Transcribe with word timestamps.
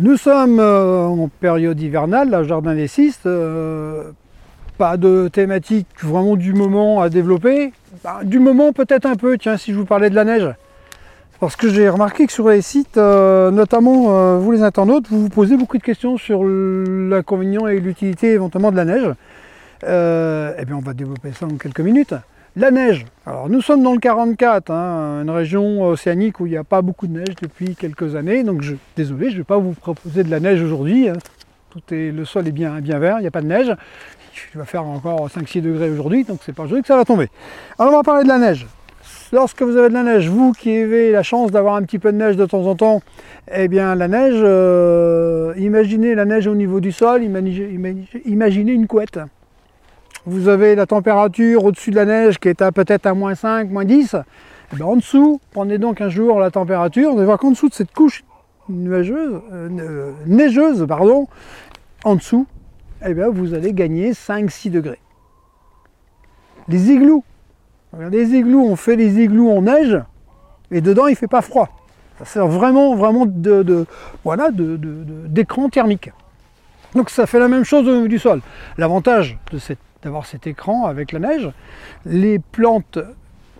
Nous 0.00 0.16
sommes 0.16 0.60
euh, 0.60 1.06
en 1.06 1.26
période 1.26 1.80
hivernale, 1.80 2.30
la 2.30 2.44
jardin 2.44 2.76
des 2.76 2.86
cistes. 2.86 3.26
euh, 3.26 4.12
pas 4.76 4.96
de 4.96 5.26
thématique 5.26 5.88
vraiment 6.00 6.36
du 6.36 6.52
moment 6.52 7.00
à 7.00 7.08
développer. 7.08 7.72
Bah, 8.04 8.20
du 8.22 8.38
moment 8.38 8.72
peut-être 8.72 9.06
un 9.06 9.16
peu, 9.16 9.36
tiens, 9.36 9.56
si 9.56 9.72
je 9.72 9.76
vous 9.76 9.86
parlais 9.86 10.08
de 10.08 10.14
la 10.14 10.24
neige. 10.24 10.54
Parce 11.40 11.56
que 11.56 11.68
j'ai 11.68 11.88
remarqué 11.88 12.26
que 12.26 12.32
sur 12.32 12.48
les 12.48 12.62
sites, 12.62 12.96
euh, 12.96 13.50
notamment 13.50 14.38
vous 14.38 14.52
les 14.52 14.62
internautes, 14.62 15.08
vous 15.08 15.22
vous 15.22 15.28
posez 15.30 15.56
beaucoup 15.56 15.78
de 15.78 15.82
questions 15.82 16.16
sur 16.16 16.44
l'inconvénient 16.44 17.66
et 17.66 17.80
l'utilité 17.80 18.28
éventuellement 18.28 18.70
de 18.70 18.76
la 18.76 18.84
neige. 18.84 19.14
Eh 19.82 20.64
bien, 20.64 20.76
on 20.76 20.80
va 20.80 20.94
développer 20.94 21.32
ça 21.32 21.46
en 21.46 21.56
quelques 21.56 21.80
minutes. 21.80 22.14
La 22.56 22.70
neige. 22.70 23.06
Alors, 23.24 23.48
nous 23.48 23.60
sommes 23.60 23.82
dans 23.82 23.92
le 23.92 23.98
44, 23.98 24.70
hein, 24.70 25.22
une 25.22 25.30
région 25.30 25.82
océanique 25.84 26.40
où 26.40 26.46
il 26.46 26.50
n'y 26.50 26.56
a 26.56 26.64
pas 26.64 26.82
beaucoup 26.82 27.06
de 27.06 27.18
neige 27.18 27.36
depuis 27.40 27.76
quelques 27.76 28.16
années. 28.16 28.42
Donc, 28.42 28.62
je, 28.62 28.74
désolé, 28.96 29.28
je 29.28 29.34
ne 29.34 29.38
vais 29.38 29.44
pas 29.44 29.58
vous 29.58 29.72
proposer 29.72 30.24
de 30.24 30.30
la 30.30 30.40
neige 30.40 30.60
aujourd'hui. 30.62 31.08
hein. 31.08 31.14
Tout 31.70 31.94
est, 31.94 32.10
le 32.10 32.24
sol 32.24 32.48
est 32.48 32.52
bien, 32.52 32.80
vert, 32.80 33.16
il 33.18 33.22
n'y 33.22 33.28
a 33.28 33.30
pas 33.30 33.42
de 33.42 33.46
neige. 33.46 33.72
Il 34.54 34.58
va 34.58 34.64
faire 34.64 34.84
encore 34.84 35.28
5-6 35.28 35.60
degrés 35.60 35.90
aujourd'hui, 35.90 36.24
donc 36.24 36.40
c'est 36.44 36.54
pas 36.54 36.62
aujourd'hui 36.64 36.82
que 36.82 36.88
ça 36.88 36.96
va 36.96 37.04
tomber. 37.04 37.28
Alors, 37.78 37.92
on 37.92 37.96
va 37.96 38.02
parler 38.02 38.24
de 38.24 38.28
la 38.28 38.38
neige. 38.38 38.66
Lorsque 39.32 39.62
vous 39.62 39.76
avez 39.76 39.90
de 39.90 39.94
la 39.94 40.02
neige, 40.02 40.28
vous 40.28 40.52
qui 40.52 40.74
avez 40.74 41.12
la 41.12 41.22
chance 41.22 41.50
d'avoir 41.50 41.74
un 41.76 41.82
petit 41.82 41.98
peu 41.98 42.10
de 42.12 42.16
neige 42.16 42.36
de 42.36 42.46
temps 42.46 42.66
en 42.66 42.74
temps, 42.74 43.02
eh 43.52 43.68
bien 43.68 43.94
la 43.94 44.08
neige, 44.08 44.38
euh, 44.38 45.52
imaginez 45.58 46.14
la 46.14 46.24
neige 46.24 46.46
au 46.46 46.54
niveau 46.54 46.80
du 46.80 46.92
sol, 46.92 47.22
imaginez 47.22 48.72
une 48.72 48.86
couette. 48.86 49.18
Vous 50.28 50.48
avez 50.48 50.74
la 50.74 50.84
température 50.84 51.64
au-dessus 51.64 51.90
de 51.90 51.96
la 51.96 52.04
neige 52.04 52.38
qui 52.38 52.48
est 52.48 52.60
à 52.60 52.70
peut-être 52.70 53.06
à 53.06 53.14
moins 53.14 53.34
5, 53.34 53.70
moins 53.70 53.86
10. 53.86 54.14
Eh 54.72 54.76
bien, 54.76 54.84
en 54.84 54.96
dessous, 54.96 55.40
prenez 55.52 55.78
donc 55.78 56.02
un 56.02 56.10
jour 56.10 56.38
la 56.38 56.50
température, 56.50 57.12
vous 57.12 57.16
allez 57.16 57.24
voir 57.24 57.38
qu'en 57.38 57.50
dessous 57.52 57.70
de 57.70 57.74
cette 57.74 57.94
couche 57.94 58.24
nuageuse, 58.68 59.40
euh, 59.54 60.12
neigeuse, 60.26 60.84
pardon, 60.86 61.28
en 62.04 62.16
dessous, 62.16 62.46
eh 63.06 63.14
bien, 63.14 63.30
vous 63.30 63.54
allez 63.54 63.72
gagner 63.72 64.12
5-6 64.12 64.68
degrés. 64.70 64.98
Les 66.68 66.90
igloos, 66.90 67.24
les 68.10 68.34
igloos, 68.34 68.66
on 68.66 68.76
fait 68.76 68.96
les 68.96 69.22
igloos 69.22 69.50
en 69.50 69.62
neige 69.62 69.98
et 70.70 70.82
dedans 70.82 71.06
il 71.06 71.16
fait 71.16 71.26
pas 71.26 71.40
froid. 71.40 71.70
Ça 72.18 72.26
sert 72.26 72.46
vraiment, 72.48 72.94
vraiment 72.96 73.24
de, 73.24 73.86
voilà, 74.24 74.50
de- 74.50 74.76
de- 74.76 75.04
de- 75.04 75.26
d'écran 75.28 75.70
thermique. 75.70 76.10
Donc 76.94 77.08
ça 77.08 77.24
fait 77.26 77.38
la 77.38 77.48
même 77.48 77.64
chose 77.64 77.88
au 77.88 77.94
niveau 77.94 78.08
du 78.08 78.18
sol. 78.18 78.42
L'avantage 78.76 79.38
de 79.52 79.58
cette- 79.58 79.78
d'avoir 80.02 80.26
cet 80.26 80.46
écran 80.46 80.86
avec 80.86 81.12
la 81.12 81.18
neige, 81.18 81.50
les 82.06 82.38
plantes 82.38 82.98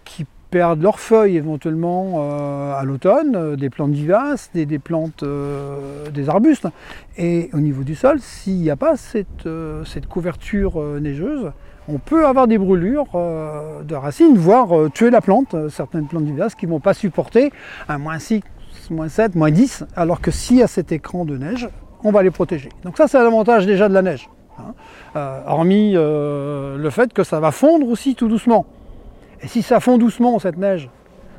qui 0.05 0.27
perdent 0.51 0.83
leurs 0.83 0.99
feuilles 0.99 1.37
éventuellement 1.37 2.15
euh, 2.17 2.73
à 2.75 2.85
l'automne, 2.85 3.37
euh, 3.37 3.57
des 3.57 3.71
plantes 3.71 3.93
vivaces, 3.93 4.51
des, 4.55 4.79
plantes, 4.79 5.23
euh, 5.23 6.09
des 6.11 6.29
arbustes, 6.29 6.67
et 7.17 7.51
au 7.53 7.59
niveau 7.59 7.85
du 7.85 7.95
sol, 7.95 8.19
s'il 8.21 8.57
n'y 8.57 8.71
a 8.71 8.77
pas 8.77 8.97
cette, 8.97 9.49
couverture 10.09 10.83
neigeuse, 11.01 11.53
on 11.89 11.99
peut 11.99 12.27
avoir 12.27 12.47
des 12.47 12.59
brûlures 12.59 13.09
de 13.15 13.95
racines, 13.95 14.37
voire 14.37 14.91
tuer 14.93 15.11
la 15.11 15.21
plante, 15.21 15.57
certaines 15.71 16.07
plantes 16.07 16.25
vivaces 16.25 16.55
qui 16.55 16.67
ne 16.67 16.73
vont 16.73 16.81
pas 16.81 16.95
supporter 16.95 17.51
un 17.89 17.99
moins 17.99 18.19
6, 18.19 18.43
moins 18.91 19.09
7, 19.09 19.35
moins 19.35 19.51
10, 19.51 19.85
alors 19.97 20.21
que 20.21 20.31
s'il 20.31 20.59
y 20.59 20.63
a 20.63 20.67
cet 20.67 20.93
écran 20.93 21.25
de 21.25 21.37
neige, 21.37 21.69
on 22.05 22.13
va 22.13 22.23
les 22.23 22.31
protéger. 22.31 22.69
Donc 22.85 22.97
ça 22.97 23.09
c'est 23.09 23.19
l'avantage 23.19 23.67
déjà 23.67 23.89
de 23.89 23.95
la 23.95 24.03
neige. 24.03 24.29
Hein. 24.59 24.73
Euh, 25.17 25.41
hormis 25.47 25.93
euh, 25.95 26.77
le 26.77 26.91
fait 26.91 27.13
que 27.13 27.23
ça 27.25 27.41
va 27.41 27.51
fondre 27.51 27.89
aussi 27.89 28.15
tout 28.15 28.29
doucement. 28.29 28.67
Et 29.43 29.47
si 29.49 29.63
ça 29.63 29.81
fond 29.81 29.99
doucement 29.99 30.39
cette 30.39 30.59
neige, 30.59 30.91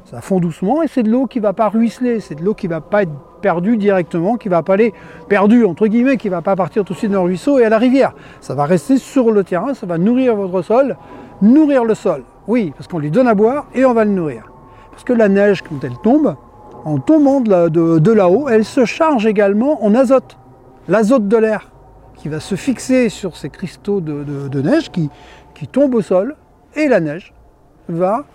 ça 0.06 0.22
fond 0.22 0.39
doucement 0.39 0.81
et 0.81 0.88
c'est 0.88 1.03
de 1.03 1.09
l'eau 1.11 1.28
qui 1.28 1.39
ne 1.39 1.44
va 1.44 1.53
pas 1.53 1.70
ruisseler, 1.70 2.20
c'est 2.20 2.36
de 2.36 2.44
l'eau 2.44 2.53
qui 2.53 2.67
ne 2.67 2.73
va 2.73 2.81
pas 2.81 3.03
être 3.03 3.11
perdue 3.42 3.78
directement, 3.78 4.38
qui 4.38 4.48
ne 4.50 4.53
va 4.53 4.64
pas 4.64 4.73
aller 4.73 4.94
perdue 5.28 5.66
entre 5.66 5.88
guillemets, 5.88 6.17
qui 6.17 6.28
ne 6.30 6.36
va 6.36 6.42
pas 6.42 6.56
partir 6.56 6.84
tout 6.84 6.94
de 6.94 6.98
suite 6.98 7.11
dans 7.11 7.20
le 7.22 7.26
ruisseau 7.28 7.59
et 7.59 7.66
à 7.66 7.70
la 7.70 7.78
rivière. 7.78 8.14
Ça 8.42 8.55
va 8.55 8.66
rester 8.66 8.98
sur 8.98 9.32
le 9.32 9.44
terrain, 9.44 9.73
ça 9.73 9.86
va 9.86 9.98
nourrir 9.98 10.36
votre 10.36 10.61
sol, 10.61 10.98
nourrir 11.42 11.83
le 11.86 11.94
sol. 11.94 12.23
Oui, 12.48 12.73
parce 12.76 12.88
qu'on 12.88 12.99
lui 12.99 13.11
donne 13.11 13.27
à 13.27 13.36
boire 13.36 13.67
et 13.76 13.86
on 13.86 13.94
va 13.94 14.04
le 14.05 14.11
nourrir. 14.11 14.49
Parce 14.92 15.04
que 15.04 15.14
la 15.14 15.30
neige, 15.30 15.61
quand 15.61 15.83
elle 15.83 15.98
tombe, 16.02 16.36
en 16.86 16.98
tombant 16.98 17.42
de, 17.42 17.49
là- 17.49 17.70
de- 17.70 17.99
de 17.99 18.11
là-haut, 18.11 18.49
elle 18.49 18.65
se 18.65 18.86
charge 18.86 19.26
également 19.26 19.83
en 19.86 19.94
azote. 19.94 20.38
L'azote 20.88 21.27
de 21.27 21.38
l'air 21.38 21.70
qui 22.20 22.30
va 22.30 22.40
se 22.40 22.56
fixer 22.56 23.10
sur 23.10 23.36
ces 23.38 23.50
cristaux 23.50 24.02
de, 24.02 24.24
de- 24.50 24.62
neige 24.62 24.92
qui, 24.92 25.10
qui 25.56 25.68
tombent 25.68 25.96
au 25.96 26.02
sol 26.02 26.36
et 26.76 26.88
la 26.88 27.00
neige 27.00 27.34
va 27.88 28.26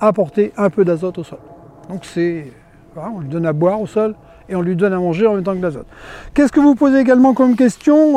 apporter 0.00 0.52
un 0.56 0.70
peu 0.70 0.84
d'azote 0.84 1.18
au 1.18 1.24
sol. 1.24 1.38
Donc 1.90 2.04
c'est, 2.04 2.52
on 2.96 3.20
lui 3.20 3.28
donne 3.28 3.46
à 3.46 3.52
boire 3.52 3.80
au 3.80 3.86
sol 3.86 4.14
et 4.48 4.54
on 4.56 4.62
lui 4.62 4.76
donne 4.76 4.92
à 4.92 4.98
manger 4.98 5.26
en 5.26 5.34
même 5.34 5.42
temps 5.42 5.54
que 5.56 5.60
l'azote. 5.62 5.86
Qu'est-ce 6.34 6.52
que 6.52 6.60
vous 6.60 6.74
posez 6.74 6.98
également 6.98 7.34
comme 7.34 7.56
question 7.56 8.14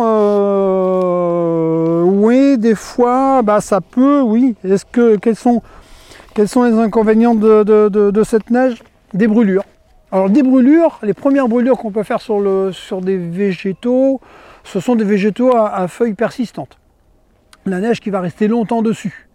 Euh, 1.07 2.01
Oui, 2.03 2.57
des 2.57 2.75
fois, 2.75 3.41
bah, 3.41 3.61
ça 3.61 3.81
peut, 3.81 4.21
oui. 4.21 4.55
Est-ce 4.63 4.85
que 4.85 5.15
quels 5.17 5.35
sont, 5.35 5.61
quels 6.33 6.47
sont 6.47 6.63
les 6.63 6.73
inconvénients 6.73 7.35
de, 7.35 7.63
de- 7.63 7.89
de- 7.89 8.11
de 8.11 8.23
cette 8.23 8.49
neige? 8.49 8.81
Des 9.13 9.27
brûlures. 9.27 9.63
Alors 10.11 10.29
des 10.29 10.43
brûlures, 10.43 10.99
les 11.03 11.13
premières 11.13 11.47
brûlures 11.47 11.77
qu'on 11.77 11.91
peut 11.91 12.03
faire 12.03 12.21
sur, 12.21 12.39
le, 12.39 12.71
sur 12.71 13.01
des 13.01 13.17
végétaux, 13.17 14.21
ce 14.67 14.81
sont 14.81 14.95
des 14.95 15.05
végétaux 15.05 15.55
à, 15.55 15.87
feuilles 15.87 16.13
persistantes. 16.13 16.77
La 17.65 17.79
neige 17.79 18.01
qui 18.01 18.09
va 18.09 18.19
rester 18.19 18.47
longtemps 18.47 18.81
dessus. 18.81 19.29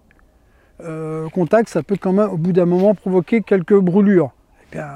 Euh, 0.84 1.28
contact, 1.30 1.68
ça 1.68 1.82
peut 1.82 1.96
quand 1.98 2.12
même 2.12 2.28
au 2.28 2.36
bout 2.36 2.52
d'un 2.52 2.66
moment 2.66 2.94
provoquer 2.94 3.40
quelques 3.40 3.78
brûlures. 3.78 4.32
Eh 4.64 4.76
bien, 4.76 4.88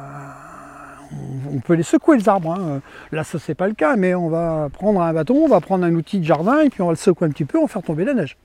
on, 1.51 1.59
peut 1.61 1.75
les 1.75 1.83
secouer 1.83 2.19
les 2.19 2.29
arbres. 2.29 2.53
hein. 2.53 2.83
Là, 3.13 3.25
ça 3.25 3.39
c'est 3.39 3.55
pas 3.55 3.67
le 3.67 3.75
cas, 3.75 3.97
mais 3.97 4.15
on 4.15 4.29
va 4.29 4.69
prendre 4.71 5.01
un 5.01 5.13
bâton, 5.13 5.37
on 5.45 5.49
va 5.49 5.61
prendre 5.61 5.85
un 5.85 5.95
outil 5.95 6.19
de 6.19 6.25
jardin 6.25 6.61
et 6.61 6.69
puis 6.69 6.83
on 6.83 6.87
va 6.87 6.93
le 6.93 6.97
secouer 6.97 7.29
un 7.29 7.31
petit 7.31 7.45
peu, 7.45 7.59
on 7.59 7.63
va 7.63 7.69
faire 7.69 7.83
tomber 7.83 8.05
la 8.05 8.15
neige. 8.15 8.37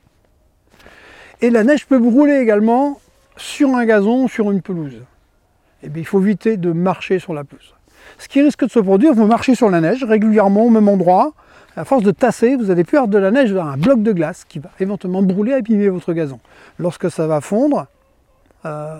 Et 1.41 1.50
la 1.50 1.63
neige 1.63 1.88
peut 1.88 2.00
brûler 2.00 2.35
également 2.35 3.00
sur 3.35 3.75
un 3.75 3.85
gazon, 3.85 4.28
sur 4.28 4.50
une 4.52 4.62
pelouse. 4.62 5.02
Eh 5.84 5.90
il 5.94 6.06
faut 6.06 6.22
éviter 6.22 6.56
de 6.56 6.72
marcher 6.72 7.19
sur 7.19 7.34
la 7.34 7.44
pelouse. 7.44 7.75
Ce 8.18 8.28
qui 8.28 8.41
risque 8.41 8.63
de 8.63 8.69
se 8.69 8.79
produire, 8.79 9.13
vous 9.13 9.25
marchez 9.25 9.56
sur 9.56 9.69
la 9.69 9.81
neige 9.81 10.03
régulièrement 10.03 10.66
au 10.66 10.69
même 10.69 10.88
endroit. 10.88 11.34
À 11.78 11.86
force 11.86 12.04
de 12.04 12.12
tasser, 12.12 12.56
vous 12.58 12.70
allez 12.70 12.84
plus 12.84 12.98
de 13.08 13.18
la 13.18 13.32
neige, 13.32 13.52
avoir 13.52 13.68
un 13.68 13.78
bloc 13.78 14.04
de 14.04 14.12
glace 14.12 14.46
qui 14.48 14.59
va 14.59 14.70
éventuellement 14.80 15.24
brûler, 15.24 15.54
abîmer 15.54 15.88
votre 15.88 16.12
gazon. 16.12 16.40
Lorsque 16.80 17.09
ça 17.09 17.28
va 17.28 17.40
fondre, 17.40 17.88
euh, 18.66 18.98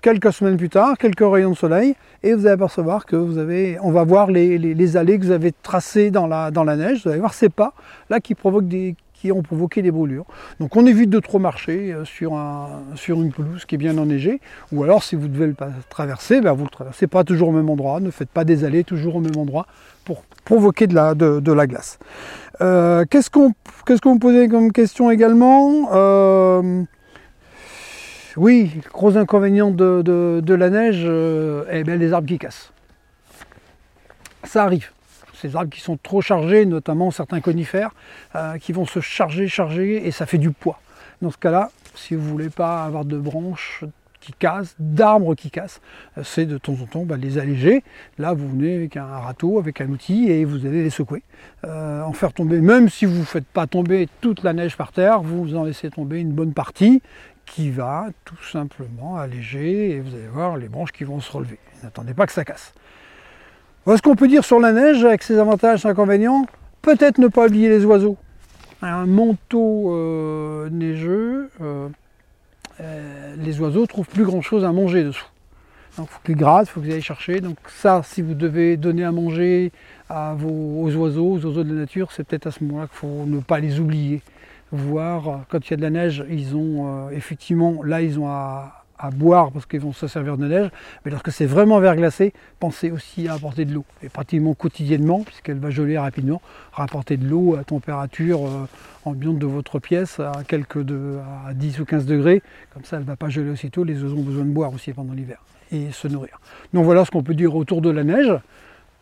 quelques 0.00 0.32
semaines 0.32 0.56
plus 0.56 0.70
tard, 0.70 0.96
quelques 0.96 1.20
rayons 1.20 1.50
de 1.50 1.56
soleil, 1.56 1.94
et 2.22 2.32
vous 2.32 2.46
allez 2.46 2.54
apercevoir 2.54 3.04
que 3.04 3.16
vous 3.16 3.36
avez, 3.36 3.78
on 3.82 3.90
va 3.90 4.04
voir 4.04 4.30
les 4.30 4.96
allées 4.96 5.18
que 5.18 5.24
vous 5.24 5.30
avez 5.30 5.52
tracées 5.52 6.10
dans 6.10 6.26
la, 6.26 6.50
dans 6.50 6.64
la 6.64 6.76
neige, 6.76 7.02
vous 7.04 7.10
allez 7.10 7.20
voir 7.20 7.34
ces 7.34 7.50
pas 7.50 7.74
là 8.08 8.18
qui 8.18 8.34
provoquent 8.34 8.68
des 8.68 8.96
ont 9.32 9.42
provoqué 9.42 9.82
des 9.82 9.90
brûlures. 9.90 10.26
Donc 10.60 10.76
on 10.76 10.86
évite 10.86 11.10
de 11.10 11.18
trop 11.20 11.38
marcher 11.38 11.92
euh, 11.92 12.04
sur, 12.04 12.34
un, 12.34 12.82
sur 12.94 13.20
une 13.22 13.32
pelouse 13.32 13.64
qui 13.64 13.74
est 13.74 13.78
bien 13.78 13.96
enneigée, 13.98 14.40
ou 14.72 14.82
alors 14.84 15.02
si 15.02 15.16
vous 15.16 15.28
devez 15.28 15.46
le 15.46 15.56
traverser, 15.88 16.40
ben, 16.40 16.52
vous 16.52 16.60
ne 16.60 16.66
le 16.66 16.70
traversez 16.70 17.06
pas 17.06 17.24
toujours 17.24 17.48
au 17.48 17.52
même 17.52 17.70
endroit, 17.70 18.00
ne 18.00 18.10
faites 18.10 18.28
pas 18.30 18.44
des 18.44 18.64
allées 18.64 18.84
toujours 18.84 19.16
au 19.16 19.20
même 19.20 19.36
endroit 19.36 19.66
pour 20.04 20.22
provoquer 20.44 20.86
de 20.86 20.94
la, 20.94 21.14
de, 21.14 21.52
la 21.52 21.66
glace. 21.66 21.98
Euh, 22.60 23.04
Qu'est-ce 23.08 23.30
qu'on 23.30 23.52
qu'est-ce 23.86 24.00
qu'on 24.00 24.14
me 24.14 24.20
posait 24.20 24.48
comme 24.48 24.70
question 24.72 25.10
également? 25.10 25.88
Euh, 25.92 26.82
Oui, 28.36 28.70
gros 28.92 29.16
inconvénient 29.16 29.70
de, 29.70 30.02
de- 30.02 30.54
la 30.54 30.68
neige, 30.70 31.04
eh 31.70 31.84
bien, 31.84 31.96
les 31.96 32.12
arbres 32.12 32.28
qui 32.28 32.38
cassent. 32.38 32.72
Ça 34.44 34.64
arrive. 34.64 34.90
Ces 35.44 35.56
arbres 35.56 35.68
qui 35.68 35.82
sont 35.82 35.98
trop 36.02 36.22
chargés, 36.22 36.64
notamment 36.64 37.10
certains 37.10 37.42
conifères, 37.42 37.90
euh, 38.34 38.56
qui 38.56 38.72
vont 38.72 38.86
se 38.86 39.00
charger, 39.00 39.46
charger, 39.46 40.06
et 40.06 40.10
ça 40.10 40.24
fait 40.24 40.38
du 40.38 40.50
poids. 40.50 40.80
Dans 41.20 41.30
ce 41.30 41.36
cas-là, 41.36 41.70
si 41.94 42.14
vous 42.14 42.24
ne 42.24 42.30
voulez 42.30 42.48
pas 42.48 42.82
avoir 42.82 43.04
de 43.04 43.18
branches 43.18 43.84
qui 44.20 44.32
cassent, 44.32 44.74
d'arbres 44.78 45.34
qui 45.34 45.50
cassent, 45.50 45.82
euh, 46.16 46.22
c'est 46.24 46.46
de 46.46 46.56
temps 46.56 46.72
en 46.82 46.86
temps 46.86 47.04
bah, 47.04 47.18
les 47.18 47.36
alléger. 47.36 47.84
Là, 48.16 48.32
vous 48.32 48.48
venez 48.48 48.74
avec 48.74 48.96
un 48.96 49.04
râteau, 49.04 49.58
avec 49.58 49.82
un 49.82 49.88
outil, 49.90 50.30
et 50.30 50.46
vous 50.46 50.64
allez 50.64 50.82
les 50.82 50.88
secouer. 50.88 51.22
Euh, 51.66 52.00
en 52.00 52.14
faire 52.14 52.32
tomber, 52.32 52.62
même 52.62 52.88
si 52.88 53.04
vous 53.04 53.18
ne 53.18 53.24
faites 53.24 53.44
pas 53.44 53.66
tomber 53.66 54.08
toute 54.22 54.44
la 54.44 54.54
neige 54.54 54.78
par 54.78 54.92
terre, 54.92 55.20
vous 55.20 55.54
en 55.56 55.64
laissez 55.64 55.90
tomber 55.90 56.20
une 56.20 56.32
bonne 56.32 56.54
partie 56.54 57.02
qui 57.44 57.70
va 57.70 58.06
tout 58.24 58.42
simplement 58.50 59.18
alléger, 59.18 59.90
et 59.90 60.00
vous 60.00 60.14
allez 60.14 60.26
voir 60.26 60.56
les 60.56 60.70
branches 60.70 60.92
qui 60.92 61.04
vont 61.04 61.20
se 61.20 61.30
relever. 61.30 61.58
N'attendez 61.82 62.14
pas 62.14 62.26
que 62.26 62.32
ça 62.32 62.46
casse. 62.46 62.72
Ce 63.86 64.00
qu'on 64.00 64.16
peut 64.16 64.28
dire 64.28 64.44
sur 64.44 64.60
la 64.60 64.72
neige 64.72 65.04
avec 65.04 65.22
ses 65.22 65.38
avantages, 65.38 65.82
ses 65.82 65.88
inconvénients. 65.88 66.46
Peut-être 66.80 67.18
ne 67.18 67.28
pas 67.28 67.46
oublier 67.46 67.68
les 67.68 67.84
oiseaux? 67.84 68.16
Un 68.82 69.06
manteau 69.06 69.94
euh, 69.94 70.68
neigeux, 70.70 71.50
euh, 71.62 71.88
euh, 72.80 73.34
les 73.38 73.60
oiseaux 73.60 73.86
trouvent 73.86 74.08
plus 74.08 74.24
grand 74.24 74.42
chose 74.42 74.64
à 74.64 74.72
manger 74.72 75.04
dessous. 75.04 75.26
Donc 75.96 76.08
il 76.10 76.12
faut 76.12 76.20
qu'ils 76.24 76.36
grattent, 76.36 76.68
il 76.68 76.70
faut 76.70 76.80
qu'ils 76.80 76.92
aillent 76.92 77.02
chercher. 77.02 77.40
Donc 77.40 77.56
ça, 77.68 78.02
si 78.04 78.20
vous 78.20 78.34
devez 78.34 78.76
donner 78.76 79.04
à 79.04 79.12
manger 79.12 79.70
aux 80.10 80.94
oiseaux, 80.96 81.32
aux 81.32 81.46
oiseaux 81.46 81.64
de 81.64 81.72
la 81.72 81.80
nature, 81.80 82.10
c'est 82.12 82.24
peut-être 82.24 82.48
à 82.48 82.50
ce 82.50 82.64
moment-là 82.64 82.86
qu'il 82.88 82.96
faut 82.96 83.24
ne 83.26 83.40
pas 83.40 83.60
les 83.60 83.80
oublier. 83.80 84.22
Voir, 84.72 85.44
quand 85.48 85.68
il 85.68 85.70
y 85.70 85.74
a 85.74 85.76
de 85.76 85.82
la 85.82 85.90
neige, 85.90 86.24
ils 86.28 86.56
ont 86.56 87.08
effectivement, 87.10 87.82
là 87.84 88.02
ils 88.02 88.18
ont 88.18 88.28
à, 88.28 88.83
à 88.98 89.10
boire 89.10 89.50
parce 89.52 89.66
qu'ils 89.66 89.80
vont 89.80 89.92
se 89.92 90.06
servir 90.06 90.36
de 90.36 90.46
neige, 90.46 90.70
mais 91.04 91.10
lorsque 91.10 91.32
c'est 91.32 91.46
vraiment 91.46 91.80
verglacé, 91.80 92.32
pensez 92.60 92.90
aussi 92.90 93.28
à 93.28 93.34
apporter 93.34 93.64
de 93.64 93.74
l'eau. 93.74 93.84
Et 94.02 94.08
pratiquement 94.08 94.54
quotidiennement, 94.54 95.22
puisqu'elle 95.22 95.58
va 95.58 95.70
geler 95.70 95.98
rapidement, 95.98 96.40
rapporter 96.72 97.16
de 97.16 97.26
l'eau 97.26 97.56
à 97.56 97.64
température 97.64 98.46
euh, 98.46 98.66
ambiante 99.04 99.38
de 99.38 99.46
votre 99.46 99.78
pièce 99.78 100.20
à 100.20 100.32
quelques 100.46 100.84
à 101.46 101.54
10 101.54 101.80
ou 101.80 101.84
15 101.84 102.06
degrés, 102.06 102.42
comme 102.72 102.84
ça 102.84 102.96
elle 102.96 103.02
ne 103.02 103.08
va 103.08 103.16
pas 103.16 103.28
geler 103.28 103.50
aussitôt, 103.50 103.84
les 103.84 104.02
oiseaux 104.02 104.16
ont 104.16 104.22
besoin 104.22 104.44
de 104.44 104.50
boire 104.50 104.72
aussi 104.72 104.92
pendant 104.92 105.12
l'hiver 105.12 105.38
et 105.72 105.90
se 105.92 106.08
nourrir. 106.08 106.40
Donc 106.72 106.84
voilà 106.84 107.04
ce 107.04 107.10
qu'on 107.10 107.22
peut 107.22 107.34
dire 107.34 107.54
autour 107.54 107.80
de 107.80 107.90
la 107.90 108.04
neige, 108.04 108.32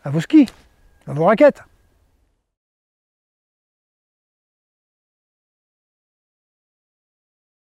à 0.03 0.09
vos 0.09 0.19
skis, 0.19 0.47
à 1.07 1.13
vos 1.13 1.25
raquettes. 1.25 1.63